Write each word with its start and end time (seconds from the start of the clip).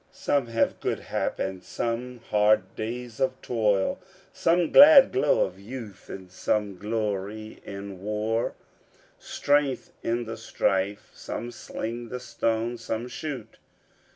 Some 0.11 0.47
have 0.47 0.79
good 0.79 0.99
hap, 0.99 1.37
and 1.37 1.63
some 1.63 2.21
hard 2.31 2.75
days 2.75 3.19
of 3.19 3.39
toil; 3.43 3.99
Some 4.33 4.71
glad 4.71 5.11
glow 5.11 5.41
of 5.45 5.59
youth, 5.59 6.09
and 6.09 6.31
some 6.31 6.75
glory 6.75 7.61
in 7.63 8.01
war, 8.01 8.55
Strength 9.19 9.91
in 10.01 10.25
the 10.25 10.37
strife; 10.37 11.11
some 11.13 11.51
sling 11.51 12.09
the 12.09 12.19
stone, 12.19 12.79
some 12.79 13.07
shoot. 13.07 13.57